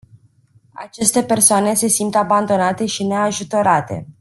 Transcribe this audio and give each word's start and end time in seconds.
Aceste 0.73 1.23
persoane 1.23 1.73
se 1.73 1.87
simt 1.87 2.15
abandonate 2.15 2.85
și 2.85 3.03
neajutorate. 3.03 4.07